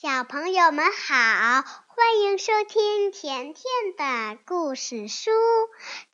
[0.00, 3.64] 小朋友们好，欢迎收听甜甜
[3.96, 5.32] 的故事书。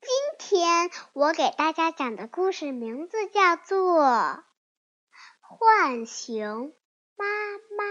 [0.01, 0.09] 今
[0.39, 4.01] 天我给大家讲的故事名字叫做
[5.39, 6.73] 《浣熊
[7.15, 7.27] 妈
[7.77, 7.83] 妈》。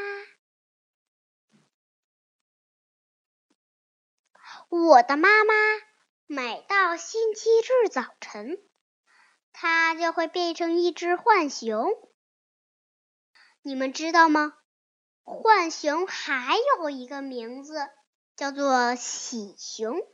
[4.71, 5.55] 我的妈妈
[6.27, 8.59] 每到星期日早晨，
[9.53, 11.87] 她就会变成一只浣熊。
[13.63, 14.55] 你们知道吗？
[15.25, 17.75] 浣熊还有一个名字
[18.37, 20.07] 叫做喜熊，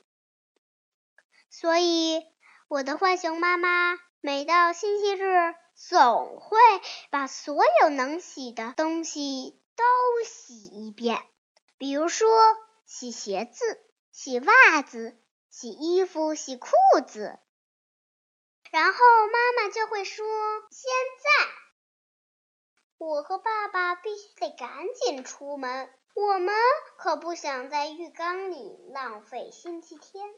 [1.51, 2.23] 所以
[2.69, 6.59] 我的浣熊妈妈每到星期日总会
[7.11, 9.85] 把所有能洗的东西都
[10.25, 11.21] 洗一遍，
[11.77, 12.29] 比如说
[12.87, 13.81] 洗鞋子、
[14.13, 15.19] 洗袜子、
[15.49, 16.71] 洗衣服、洗裤
[17.09, 17.39] 子，
[18.71, 18.99] 然后
[19.33, 20.25] 妈妈就会说
[20.71, 20.91] ：“现
[21.23, 21.51] 在。”
[23.01, 26.55] 我和爸爸必须得赶紧出门，我们
[26.99, 30.31] 可不想在浴缸里浪费星期天。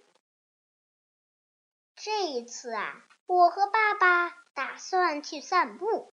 [1.97, 6.13] 这一次啊，我和爸爸打算去散步，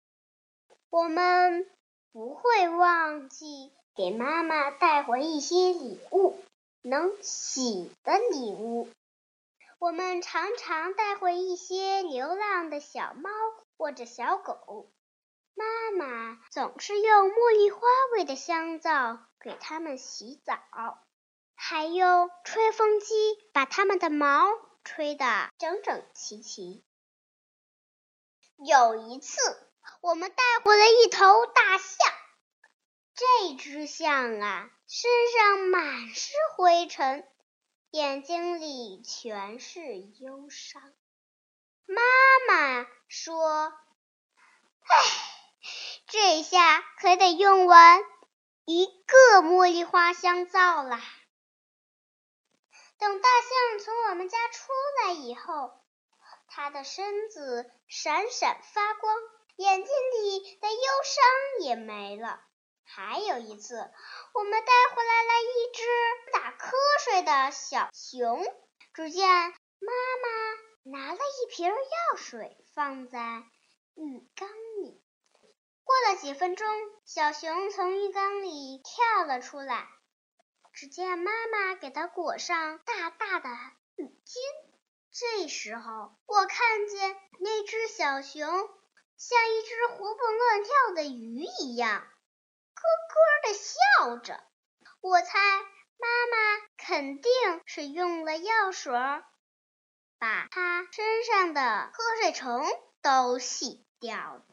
[0.88, 1.70] 我们
[2.12, 6.34] 不会忘记给妈妈带回一些礼物，
[6.80, 8.88] 能洗的礼物。
[9.78, 13.28] 我们常常带回一些流浪的小猫
[13.76, 14.86] 或者小狗。
[15.58, 17.80] 妈妈总是用茉莉花
[18.12, 21.04] 味的香皂给它们洗澡，
[21.56, 23.14] 还用吹风机
[23.52, 24.52] 把它们的毛
[24.84, 26.84] 吹得整整齐齐。
[28.56, 29.36] 有一次，
[30.00, 31.96] 我们带回了一头大象，
[33.16, 37.28] 这只象啊，身上满是灰尘，
[37.90, 40.80] 眼睛里全是忧伤。
[41.84, 42.00] 妈
[42.46, 43.72] 妈说
[44.86, 45.34] ：“唉。”
[46.06, 48.00] 这下可得用完
[48.64, 51.00] 一个茉莉花香皂啦！
[52.98, 54.72] 等大象从我们家出
[55.04, 55.72] 来以后，
[56.48, 59.14] 它的身子闪闪发光，
[59.56, 62.40] 眼睛里的忧伤也没了。
[62.84, 63.90] 还有一次，
[64.32, 65.84] 我们带回来了一只
[66.32, 66.72] 打瞌
[67.04, 68.44] 睡的小熊，
[68.94, 69.92] 只见妈
[70.22, 73.44] 妈拿了一瓶药水放在
[73.94, 74.48] 浴缸
[74.82, 75.02] 里。
[75.88, 76.68] 过了几分钟，
[77.06, 79.88] 小熊从浴缸里跳了出来。
[80.74, 83.48] 只见妈妈给它裹上大大的
[83.96, 84.36] 浴巾。
[85.10, 88.46] 这时候，我看见那只小熊
[89.16, 92.02] 像一只活蹦乱跳的鱼一样，
[92.74, 94.44] 咯咯的笑着。
[95.00, 97.32] 我猜妈妈肯定
[97.64, 98.92] 是用了药水，
[100.18, 102.62] 把它身上的瞌睡虫
[103.00, 104.44] 都洗掉了。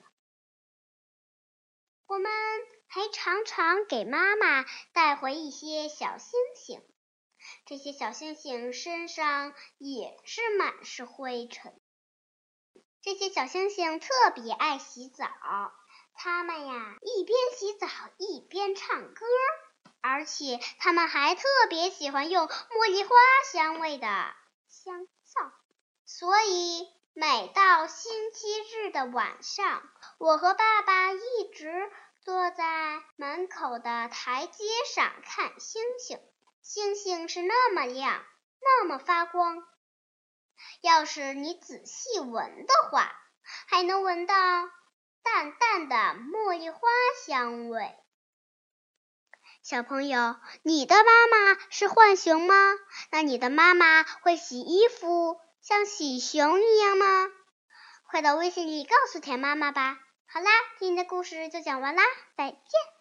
[2.07, 2.31] 我们
[2.87, 6.83] 还常常给妈妈带回一些小星星，
[7.65, 11.73] 这些小星星身上也是满是灰尘。
[13.01, 15.25] 这些小星星特别爱洗澡，
[16.13, 19.25] 它们呀一边洗澡一边唱歌，
[20.01, 23.15] 而且它们还特别喜欢用茉莉花
[23.51, 24.07] 香味的
[24.69, 25.51] 香皂。
[26.05, 31.19] 所以每到星期日的晚上，我和爸爸一
[31.53, 36.19] 直坐在门口的台阶上看星星。
[36.61, 38.23] 星星是那么亮，
[38.61, 39.63] 那么发光。
[40.81, 43.11] 要是你仔细闻的话，
[43.67, 44.35] 还能闻到
[45.21, 46.79] 淡淡的茉莉花
[47.25, 47.93] 香味。
[49.61, 52.55] 小朋友，你的妈妈是浣熊吗？
[53.11, 57.27] 那你的妈妈会洗衣服像洗熊一样吗？
[58.15, 59.99] 快到微信里告诉田妈妈吧。
[60.25, 60.49] 好啦，
[60.79, 62.01] 今天的故事就讲完啦，
[62.37, 62.94] 再见。